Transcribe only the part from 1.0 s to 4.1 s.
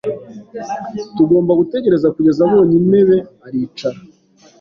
Tugomba gutegereza kugeza abonye intebe aricara.